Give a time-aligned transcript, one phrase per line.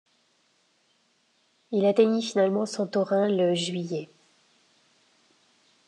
[1.71, 4.09] Il atteignit finalement Santorin le juillet.